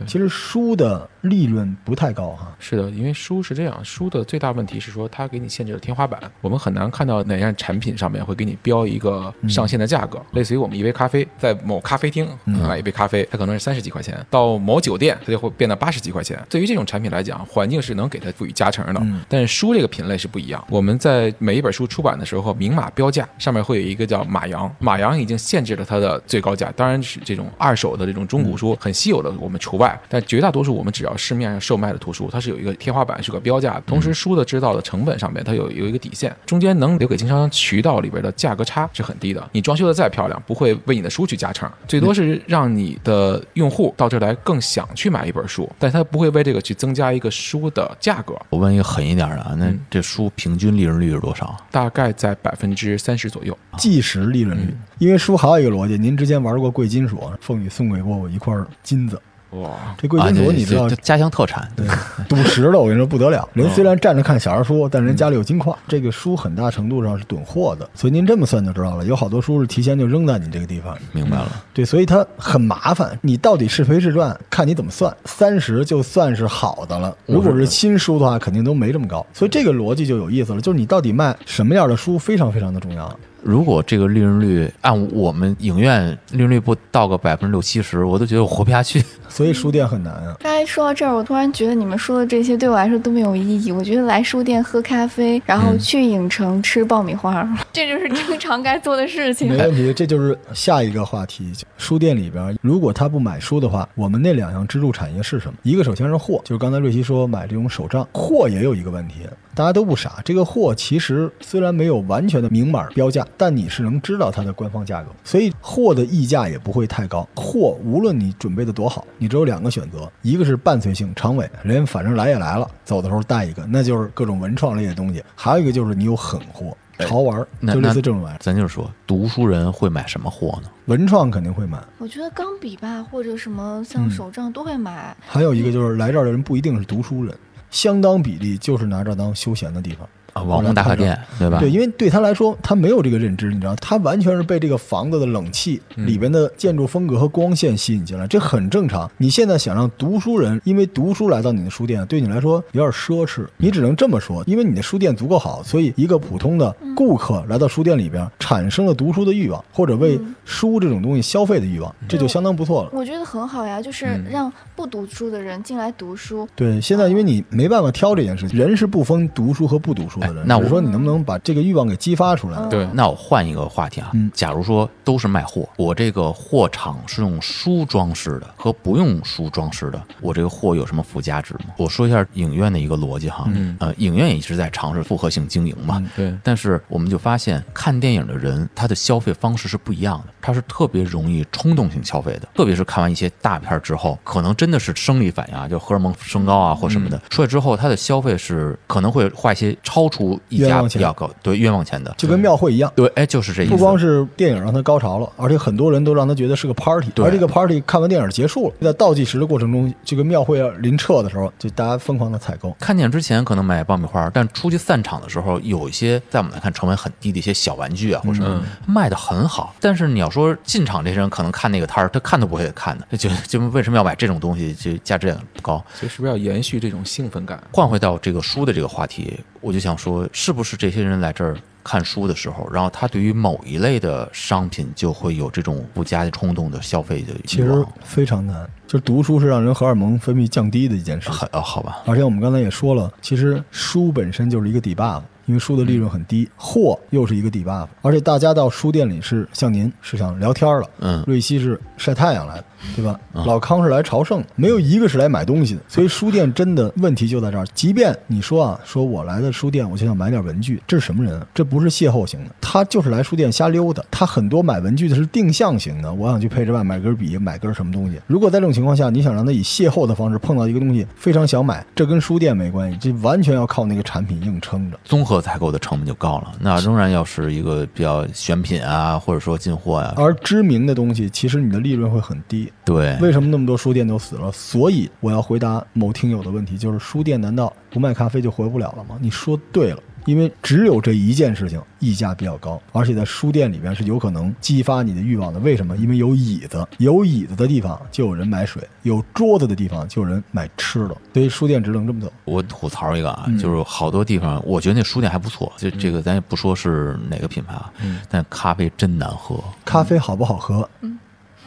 [0.06, 2.54] 其实书的利润不太高哈。
[2.60, 16.38] 是的，因为书是这样，书的最大问题是说它给你限制了天花板，我们很难看到哪样产品上面会给你标一个上限的价格，类似于我们一杯咖啡，在某咖啡厅买一杯咖啡，它可能是三十几块钱，到某酒店它就会变到八十几块钱。
[16.50, 20.62] 对于这种产品来讲，环境是能给它赋予加成的，但是书这个品类是不一样。
[20.70, 33.82] 我们在每一本书出版的时候，明码标价，上面会有一个叫马洋，马洋已经限制了它的最高价，当然是这种二手的这种中古书很稀有的我们除外，但绝大多数我们只要市面上售卖的图书，它是有一个天花板，是个标价。
[33.86, 39.50] 同时，书的制造的成本上面它有有一个底线，中间能留给经销商渠道里边的价格差是很低的。
[39.52, 51.56] 你装修的再漂亮，不会为你的书去加成，最多是让你的用户到这儿来更想去买一本书，但它不会为这个去增加一个书的价格，我问一个狠一点的啊，那这书平均利润率是多少？
[51.72, 53.58] 大概在百分之三十左右。
[53.78, 61.84] 计时利润率，因为书还有一个逻辑，您之前玩过贵金属，凤宇送给过我一块金子，哇，这贵金属你知道家乡特产，对，
[62.30, 63.50] 赌石的，我跟你说不得了。
[63.54, 65.76] 人虽然站着看小人书，但人家里有金矿。
[65.88, 69.04] 这个书很大程度上是囤货的，所以您这么算就知道了。
[69.06, 70.96] 有好多书是提前就扔在你这个地方。
[71.12, 71.52] 明白了。
[71.74, 73.18] 对，所以它很麻烦。
[73.24, 75.12] 你到底是赔是赚，看你怎么算。
[75.26, 79.26] 三十就算是好的了，如果是新书的话，肯定都没这么高。
[79.34, 83.20] 所以这个逻辑就有意思了，就是你到底卖什么样的书，非常非常的重要。
[83.44, 89.04] 如果这个利润率按我们影院利润率不到个百分之六七十，我都觉得我活不下去。
[89.30, 90.36] 所以书店很难啊。
[90.40, 93.72] 刚才说到这儿，我突然觉得你们说的这些对我来说都没有意义。
[93.72, 99.58] 我觉得来书店喝咖啡，然后去影城吃爆米花， 这就是正常该做的事情没。
[99.58, 101.52] 问题，这就是下一个话题。
[101.78, 105.54] 书店里边，如果他不买书的话，我们那两项支柱产业是什么？
[105.64, 109.22] 一个首先是货，就是刚才瑞希说买这种手账，货也有一个问题，
[109.54, 110.22] 大家都不傻。
[110.24, 117.28] 这个货其实虽然没有完全的明码标价，但你是能知道它的官方价格，所以货的溢价也不会太高。
[117.36, 126.76] 货无论你准备的多好，你只有两个选择，一个是伴随性长尾，人反正来也来了，走的时候带一个，那就是各种文创类的东西；还有一个就是你有狠货。
[127.00, 130.70] 潮玩儿就类似这种玩意儿，咱就是说，读书人会买什么货呢？
[130.86, 131.80] 文创肯定会买。
[131.98, 135.16] 我觉得钢笔吧，或者什么像手账都会买。
[135.26, 137.36] 还有一个就是来这儿的人不一定是读书人，
[137.72, 140.08] 相当比例就是拿这当休闲的地方。
[140.34, 141.60] 啊，网红打卡店，对吧？
[141.60, 149.12] 对，因为对他来说，他没有这个认知，你知道，他完全是被这个房子的冷气里边的建筑风格和光线吸引进来，这很正常。
[149.18, 162.92] 你现在想让读书人因为读书来到你的书店，对你来说有点奢侈，你只能这么说，因为你的书店足够好，所以一个普通的顾客来到书店里边，产生了读书的欲望，或者为书这种东西消费的欲望，这就相当不错了。
[162.94, 166.48] 我觉得很好呀，就是让不读书的人进来读书。
[166.56, 170.44] 对，现在因为你没办法挑这件事情，人是不分读书和不读书的人。
[170.44, 172.64] 哎那我只是说你能不能把这个欲望给激发出来？
[172.70, 181.74] 对，那我换一个话题啊，嗯假如说都是卖货，我这个货场是用书装饰的和不用书装饰的，我这个货有什么附加值吗？
[181.78, 202.92] 我说一下影院的一个逻辑哈，嗯呃，影院也一直在尝试复合性经营嘛，对，但是我们就发现，看电影的人他的消费方式是不一样的，他是特别容易冲动性消费的，特别是看完一些大片之后，可能真的是生理反应啊，就荷尔蒙升高啊或什么的，出来之后他的消费是可能会花一些超出溢价冤枉钱比较高，对冤枉钱的，就跟庙会一样。
[202.96, 203.72] 对，哎，就是这意思。
[203.72, 212.76] 不光是电影让他高潮了，而且很多人都让他觉得是个 party，对而这个 party 看完电影结束了，在倒计时的过程中，这个庙会要临撤的时候，就大家疯狂的采购。
[212.80, 219.76] 看电影之前可能买爆米花，但出去散场的时候，有一些在我们来看成本很低的一些小玩具啊，或者什么、卖的很好。
[219.80, 224.74] 但是你要说进场这些人可能看那个摊儿，他看都不会看的， 就就为什么要买这种东西？
[224.74, 225.84] 就价值也不高。
[225.94, 227.62] 所以是不是要延续这种兴奋感？
[227.72, 237.86] 换回到这个书的这个话题，我就想说，是不是这些人来这儿看书的时候，然后他对于某一类的商品就会有这种不加冲动的消费的其实？
[238.04, 241.48] 非常难，就是读书是让人荷尔蒙分泌降低的一件事情很。
[241.52, 251.24] 啊，好吧，而且我们刚才也说了，其实书本身就是一个底 buff，因为书的利润很低，货又是一个 debuff，而且大家到书店里是像您是想聊天了，嗯。
[251.28, 252.66] 瑞希是晒太阳来的，
[252.96, 253.20] 对吧？
[253.34, 257.66] 老康是来朝圣，没有一个是来买东西的，所以书店真的问题就在这儿。
[257.74, 261.48] 即便你说啊，说我来的书店，我就想买点文具，这是什么人啊？
[261.54, 264.04] 这不是邂逅型的，他就是来书店瞎溜达。
[264.12, 268.20] 他很多买文具的是定向型的，我想去配置办买根笔，买根什么东西。
[268.28, 275.00] 如果在这种情况下，你想让他以邂逅的方式碰到一个东西，非常想买，这跟书店没关系，这完全要靠那个产品硬撑着。
[275.04, 276.52] 综合采购的成本就高了。
[276.60, 282.71] 那仍然要是一个比较选品啊，或者说进货呀、而知名的东西，其实你的利润会很低。
[282.84, 284.52] 对，为什么那么多书店都死了？
[284.52, 289.18] 所以我要回答某听友的问题，就是书店难道不卖咖啡就活不了了吗？
[289.22, 290.02] 你说对了。
[290.26, 295.60] 因为只有这一件事情溢价比较高，而且在书店里边是有可能激发你的欲望的。
[295.62, 295.98] 为什么？
[295.98, 302.32] 因为有椅子，有椅子的地方就有人买水，有桌子的地方就有人买吃的，所以书店只能这么走。
[302.46, 307.92] 我吐槽一个啊，嗯就是好多地方，我觉得那书店还不错，就这个咱也不说是哪个品牌啊，
[308.30, 309.60] 但咖啡真难喝。
[309.84, 310.88] 咖啡好不好喝？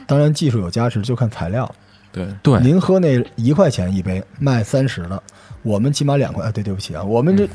[0.07, 1.73] 当然技术有加持，就看材料。
[2.13, 5.21] 对，对，您喝那一块钱一杯卖三十的，
[5.63, 6.45] 我们起码两块。
[6.45, 7.49] 哎，对，对不起啊，我们这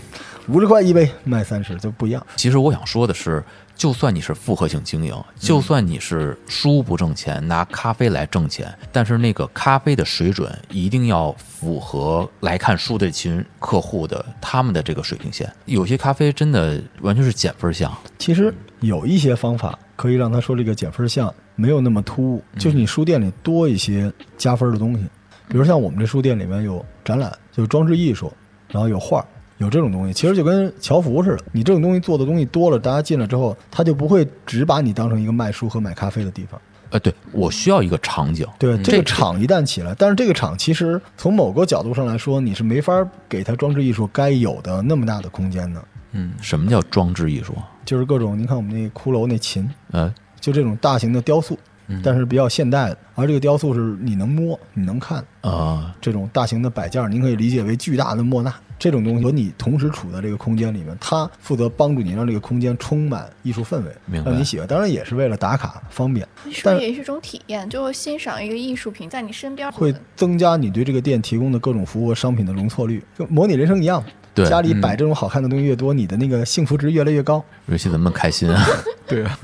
[0.49, 2.25] 五十块一杯卖三十就不一样。
[2.35, 3.41] 其实我想说的是，
[3.73, 15.49] 就算你是复合性经营，就算你是书不挣钱，拿咖啡来挣钱，但是那个咖啡的水准一定要符合来看书的这群客户的他们的这个水平线。
[15.63, 25.03] 有些咖啡真的完全是减分项，其实有一些方法可以让他说这个减分项没有那么突兀，就是你书店里多一些加分的东西，
[25.47, 28.31] 比如像我们这书店里面有展览，就是装置艺术，
[28.69, 29.25] 然后有画。
[29.57, 31.43] 有这种东西，其实就跟乔服似的。
[31.51, 36.57] 你这种东西做的东西多了，大家进来之后，他就不会只把你当成一个卖书和买咖啡的地方。
[36.91, 45.83] 呃，对我需要一个场景，对，这个场一旦起来，但是这个场其实从某个角度上来说，你是没法给它装置艺术该有的那么大的空间的。
[46.13, 47.53] 嗯，什么叫装置艺术？
[47.83, 51.57] 就是各种，您看我们那骷髅那琴，呃，就这种大型的雕塑，
[52.03, 58.53] 但是比较现代的，而这个雕塑是你能摸、你能看，啊，这种大型的摆件儿，您可以理解为巨大的莫纳。
[58.77, 64.65] 这种东西和你同时处在这个空间里面，它负责帮助你让这个空间充满艺术氛围，明白让你喜欢。
[64.65, 66.25] 当然也是为了打卡方便，
[66.63, 67.69] 但也是一种体验？
[67.69, 74.01] 就欣赏一个艺术品在你身边，会增加你对这个店提供的各种服务和商品的容错率，就模拟人生一样。
[74.33, 77.43] 对家里摆这种好看的东西越多，你的那个幸福值越来越高。
[77.67, 78.65] 尤其咱们开心啊？
[79.07, 79.39] 对啊，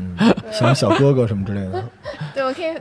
[0.51, 1.83] 像小哥哥什么之类的，
[2.33, 2.71] 对我可以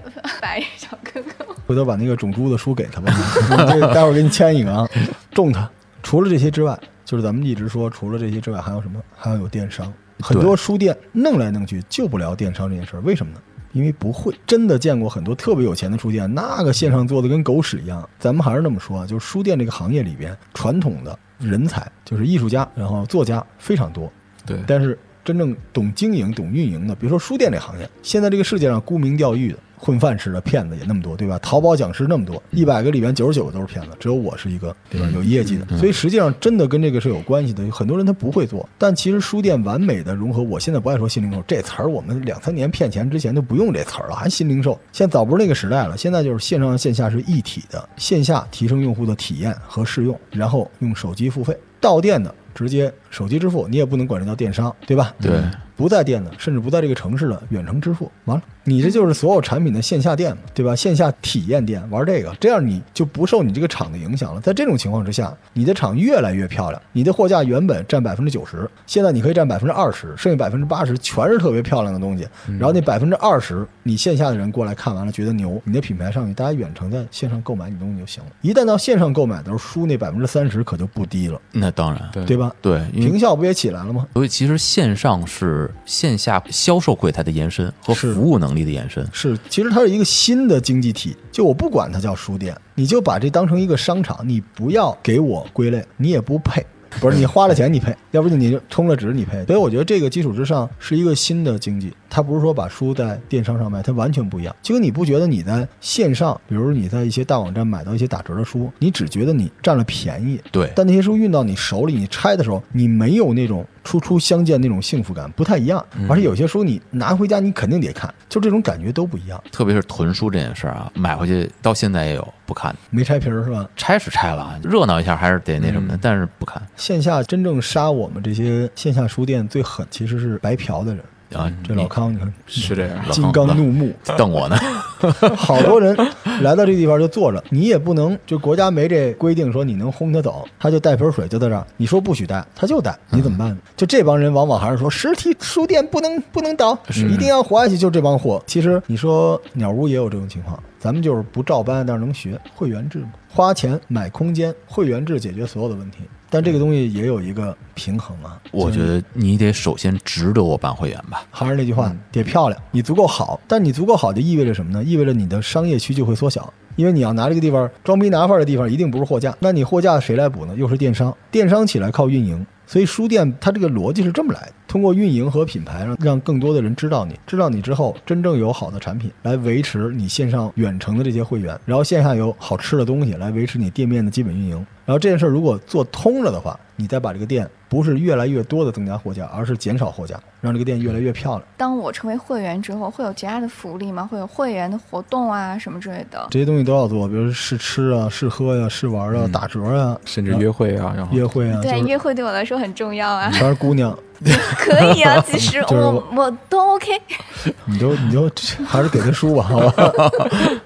[0.40, 1.46] 摆一小哥哥。
[1.66, 3.10] 回头把那个种猪的书给他吧，
[3.72, 4.86] 这待会儿给你签一个啊，
[5.32, 5.68] 种他。
[6.02, 9.00] 除了这些之外，就是咱们一直说，除了这些之外还有什么？
[9.16, 9.90] 还要有电商。
[10.20, 13.40] 很多书店弄来弄去救不了电商这件事儿，为什么呢？
[13.72, 14.32] 因为不会。
[14.46, 18.06] 真的见过很多特别有钱的书店，那个线上做的跟狗屎一样。
[18.18, 24.10] 咱们还是那么说啊，就是书店这个行业里边，传统的人才就是艺术家，然后作家非常多，
[24.46, 29.58] 对，但是真正懂经营、懂运营的，比如说书店这行业，现在这个世界上沽名钓誉的。
[29.76, 31.38] 混饭吃的骗子也那么多，对吧？
[31.40, 35.06] 淘宝讲师那么多，一百个里面九十九个都是骗子，只有我是一个，对吧？
[35.12, 37.62] 有业绩的，所以实际上真的跟这个是有关系的。
[37.62, 44.72] 有很多人他不会做，但其实书店完美的融合，我现在不爱说新零售这词儿，我们两三年骗钱之前就不用这词儿了，还新零售。
[44.90, 55.14] 现在早不是那个时代了，现在就是线上线下是一体的，线下提升用户的体验和试用，然后用手机付费，到店的直接手机支付，你也不能管这叫电商，对吧？
[55.20, 55.32] 对。
[55.76, 60.74] 不在店的，甚至不在这个城市的远程支付，完了，你这就是所有产品的线下店嘛，对吧？
[60.74, 64.40] 线下体验店玩这个，这样你就不受你这个厂的影响了。
[64.40, 72.26] 在这种情况之下，你的厂越来越漂亮，你的货架原本占百分之九十，现在你可以占百分之二十，剩下百分之八十全是特别漂亮的东西。
[72.46, 78.30] 然后那百分之二十，你线下的人过来看完了觉得牛，你的品牌上去，大家远程在线上购买你东西就行了。
[78.42, 81.40] 一旦到线上购买的时候，输那百分之三十可就不低了。
[81.50, 82.54] 那当然，对对吧？
[82.62, 84.06] 对，平效不也起来了吗？
[84.14, 85.63] 所以其实线上是。
[85.84, 91.16] 线下销售柜台的延伸和服务能力的延伸是，其实它是一个新的经济体。
[91.30, 96.64] 就我不管它叫书店，你就把这当成一个商场，你不要给我归类，你也不配。
[97.00, 99.44] 不是你花了钱你配， 要不就你充了值你配。
[99.46, 104.54] 所以我觉得这个基础之上是一个新的经济，它不是说把书在电商上卖，它完全不一样。
[104.62, 110.70] 就跟你不觉得你在线上，比如你在一些大网站买到一些打折的书，你只觉得你占了便宜，对。
[110.76, 113.66] 但那些书运到你手里，你拆的时候，你没有那种。
[113.84, 119.40] 初初相见那种幸福感不太一样，而且有些书你拿回家你肯定得看，就这种感觉都不一样。
[119.52, 123.68] 特别是囤书这件事儿啊，买回去到现在也有不看，没拆皮儿是吧？
[123.76, 126.60] 拆是拆了，热闹一下还是得那什么的，但是不看。
[126.76, 131.04] 线下真正杀我们这些线下书店最狠，其实是白嫖的人。
[131.32, 134.56] 啊，这老康你看是这样，金刚怒目瞪我呢。
[135.36, 135.94] 好多人
[136.40, 141.66] 来到这个地方就坐着，你也不能就国家没这规定说你能轰他走，他就带瓶水就在这儿。
[141.76, 143.58] 你说不许带，他就带，你怎么办呢？
[143.76, 147.76] 就这帮人往往还是说实体书店不能不能倒，一定要活下去。
[147.76, 155.98] 就这帮货，其实你说鸟屋也有这种情况，咱们就是不照搬，但是能学会员制嘛，花钱买空间，会员制解决所有的问题。
[156.34, 161.24] 但这个东西也有一个平衡啊，我觉得你得首先值得我办会员吧。
[161.30, 163.38] 还是那句话，得漂亮，你足够好。
[163.46, 164.82] 但你足够好就意味着什么呢？
[164.82, 169.32] 意味着你的商业区就会缩小，因为你要拿这个地方装逼拿范儿的地方，一定不是货架。
[169.38, 170.56] 那你货架谁来补呢？
[170.56, 172.44] 又是电商，电商起来靠运营。
[172.66, 184.66] 所以书店它这个逻辑是这么来的：通过运营和品牌，让让更多的人知道你，知道你之后，真正有好的产品来维持你线上远程的这些会员，然后线下有好吃的东西来维持你店面的基本运营。
[184.84, 191.42] 然后这件事儿如果做通了的话，你再把这个店不是越来越多的增加货架，而是减少货架，让这个店越来越漂亮。
[191.56, 194.06] 当我成为会员之后，会有其他的福利吗？
[194.10, 196.26] 会有会员的活动啊什么之类的？
[196.30, 201.60] 这些东西都要做，比如试吃啊、试喝呀、试玩啊、打折啊，甚至约会啊，然后约会啊。
[201.62, 203.30] 对，约会对我来说很重要啊。
[203.30, 203.96] 全是姑娘。
[204.56, 206.92] 可以啊，其实 我我都 OK。
[207.66, 208.30] 你就你就
[208.66, 210.10] 还是给他输吧，好吧。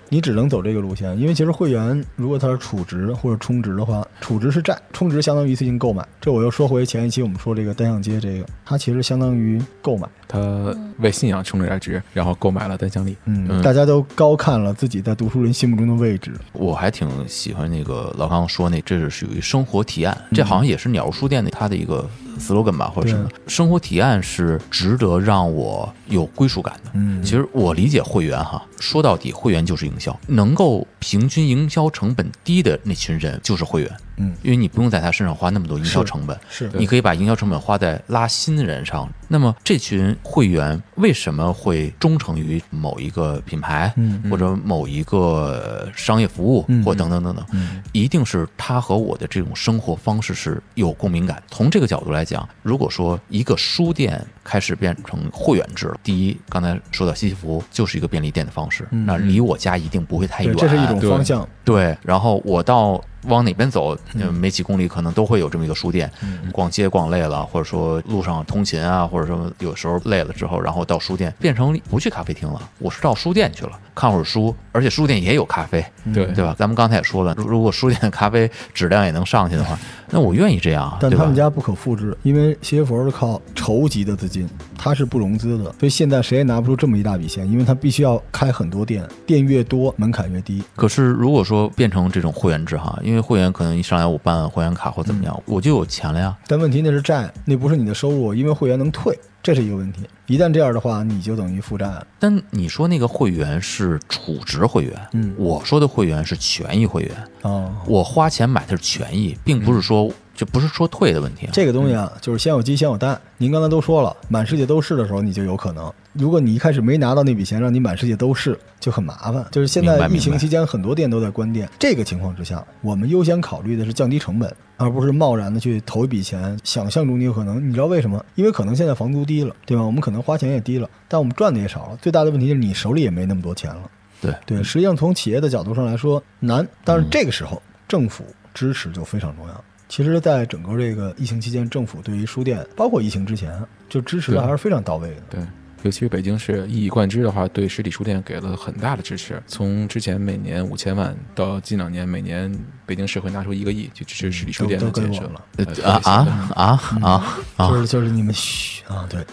[0.08, 6.06] 你只能走这个路线，因为其实会员如果他是储值或者充值的话，储值是债，充值相当于一次性购买。
[6.20, 13.16] 这我又说回前一期我们说这个单向街，这个它其实相当于购买，他为信仰充了点值，然后购买了单向力。
[13.24, 16.32] 嗯，大家都高看了自己在读书人心目中的位置。
[16.52, 23.28] 我还挺喜欢那个老刚说那，这是属于生活提案，这好像也是鸟屋书店的它的一个 slogan 吧，或者什么。
[23.46, 26.90] 生活提案是值得让我有归属感的。
[26.94, 33.90] 嗯，其实我理解会员哈，说到底会员就是营销，能够平均营销成本低的那群人就是会员。
[34.16, 39.08] 嗯，因为你不用在他身上花那么多营销成本，是你可以把营销成本花在拉新的人上。
[39.28, 47.44] 那么这群会员为什么会忠诚于某一个品牌，嗯，或者某一个商业服务，或等等等等，
[47.92, 51.42] 一定是他和我的这种生活方式是有共鸣感。
[51.48, 61.46] 从这个角度来讲，如果说一个书店开始变成会员制了，第一，刚才说到西西弗就是一个便利店的方式，那离我家一定不会太远，这是一种方向。
[61.64, 62.98] 对，然后我到。
[63.24, 63.96] 往哪边走，
[64.32, 66.10] 没几公里可能都会有这么一个书店。
[66.52, 76.54] 逛街逛累了，或者说路上通勤啊，或者说有时候累了之后，然后到书店，变成不去咖啡厅了，我是到书店去了，看会儿书，而且书店也有咖啡，对对吧？
[76.58, 79.78] 咱们刚才也说了，如果书店的咖啡质量也能上去的话，
[80.10, 80.96] 那我愿意这样。
[81.00, 90.62] 但他们家不可复制，因为谢佛是靠筹集的资金，他是不融资的，所以现在谁也拿不出这么一大笔钱，因为他必须要开很多店，店越多门槛越低。
[90.76, 96.36] 可是如果说变成这种会员制哈，因为会员可能一上来我办会员卡或怎么样，我就有钱了呀。
[96.46, 100.02] 但问题那是债，那不是你的收入，因为会员能退，这是一个问题。
[100.26, 102.06] 一旦这样的话，你就等于负债了。
[102.18, 107.16] 但你说那个会员是储值会员，嗯，我说的会员是权益会员。
[107.42, 111.50] 哦，我花钱买的是权益，并不是说就不是说退的问题啊。
[111.52, 113.20] 这个东西啊，就是先有鸡先有蛋。
[113.38, 115.92] 您刚才都说了，满世界都是的时候，你就有可能。
[116.12, 119.44] 如果你一开始没拿到那笔钱，让你满世界都是，就很麻烦。
[119.50, 121.68] 就是现在疫情期间，很多店都在关店。
[121.76, 127.68] 这个情况之下，我们优先考虑的是降低成本，而不是贸然的去投一笔钱，想象中你有可能。
[127.68, 128.24] 你知道为什么？
[128.36, 129.82] 因为可能现在房租低了，对吧？
[129.82, 131.98] 我们可能花钱也低了，但我们赚的也少了。
[132.00, 133.90] 最大的问题就是你手里也没那么多钱了。
[134.20, 138.24] 对对，实际上从企业的角度上来说难，但是这个时候政府
[138.54, 139.64] 支持就非常重要。
[139.88, 143.58] 其实，在整个这个疫情期间，政府对于书店，包括疫情之前，
[143.88, 145.22] 就支持的还是非常到位的。
[145.30, 145.40] 对，
[145.82, 149.42] 尤其是北京市一以贯之的话，对实体书店给了很大的支持。
[149.46, 155.90] 从之前每年五千万，到近两年每年北京市会拿出一个亿去支持实体书店的都都给建设我了。
[155.90, 157.68] 啊啊啊啊啊！
[157.70, 159.24] 就是就是你们嘘啊，对，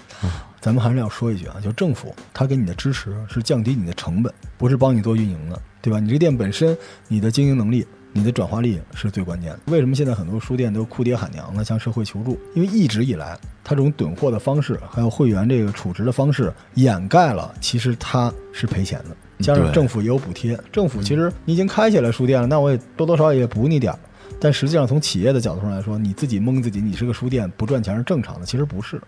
[0.62, 6.00] 咱们还是要说一句啊，就政府他给你的支持是降低你的成本，不是帮你做运营的，对吧？
[6.00, 6.78] 你这个店本身
[7.10, 7.86] 你的经营能力。
[8.18, 9.60] 你的转化力是最关键的。
[9.66, 12.40] 为什么现在很多书店都哭爹喊娘的向社会求助？
[12.54, 19.44] 因为一直以来，它这种囤货的方式，还有会员这个储值的方式，掩盖了其实它是赔钱的。
[19.44, 24.00] 加上政府也有补贴，政府其实你已经开起来书店了，那我也多多少少也补你点儿。
[24.40, 29.02] 但实际上，从企业的角度上来说，你自己蒙自己，你是个书店不赚钱是正常的，其实不是。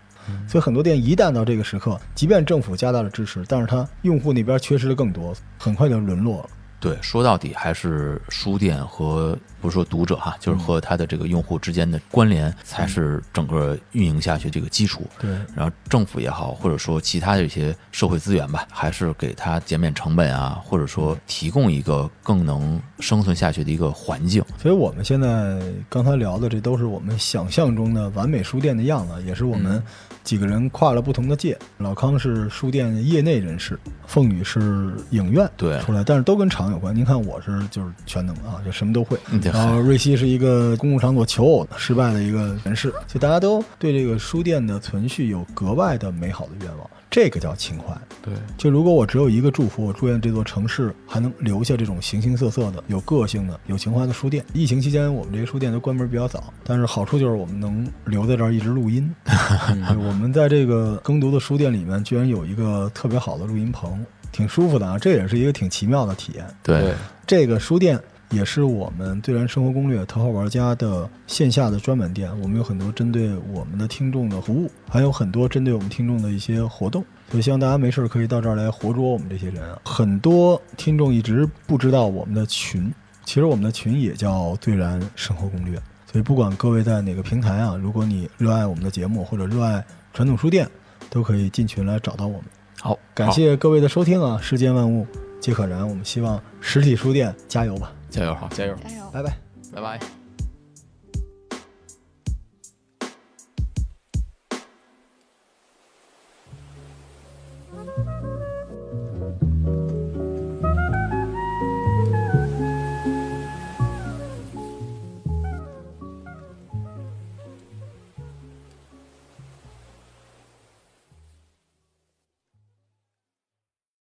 [0.46, 6.50] 所以很多店一旦到这个时刻，即便政府加大了支持，但是它用户那边缺失的更多，很快就沦落了。
[6.80, 15.02] 对，说到底还是书店和不是说读者哈，就是和他的这个用户之间的关联，才是整个运营下去这个基础。
[15.18, 24.44] 对，然后政府也好，或者说其他的一些社会资源吧，还是给他减免成本啊，或者说提供一个更能生存下去的一个环境。
[24.56, 29.82] 所以我们现在刚才聊的，这都是我们想象中的完美书店的样子，也是我们
[30.28, 31.58] 几个人跨了不同的界。
[31.78, 36.94] 老康是书店业内人士，凤女是影院对出来，但是都跟场有关。
[36.94, 39.18] 您看我是就是全能啊，就什么都会。
[39.42, 47.96] 然后瑞希是一个公共场所求偶失败的一个人士，就大家都对这个书店的存续有格外的美好的愿望，这个叫情怀。
[48.22, 54.44] 对，就如果我只有一个祝福，我祝愿这座城市还能留下这种形形色色的、有个性的、有情怀的书店。
[54.52, 59.10] 疫情期间，我们这些书店都关门比较早，但是好处就是我们能留在这儿一直录音。
[59.24, 64.98] 对 我们在这个耕读的书店里面，居然有一个特别好的录音棚，挺舒服的啊！
[64.98, 66.46] 这也是一个挺奇妙的体验。
[66.62, 66.94] 对，
[67.26, 67.98] 这个书店
[68.30, 77.04] 也是我们对然生活攻略头号玩家的线下的专门店，我们有很多针对我们的听众的服务，还有很多针对我们听众的一些活动。
[77.30, 79.78] 所以希望大家没事儿可以到这儿来活捉我们这些人啊！
[79.84, 82.92] 很多听众一直不知道我们的群，
[83.24, 85.80] 其实我们的群也叫“最然生活攻略”。
[86.10, 90.66] 所以不管各位在哪个平台啊，如果你热爱我们的节目或者热爱传统书店，
[91.10, 92.44] 都可以进群来找到我们。
[92.80, 94.38] 好，感谢各位的收听啊！
[94.40, 95.06] 世间万物
[95.38, 97.92] 皆可燃，我们希望实体书店加油吧！
[98.10, 98.74] 加油，好，加油。
[98.76, 99.10] 加油！
[99.12, 99.36] 拜拜。
[99.74, 100.17] 拜拜。